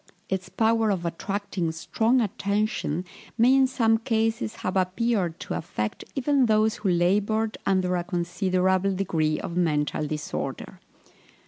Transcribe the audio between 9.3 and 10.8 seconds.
of mental disorder.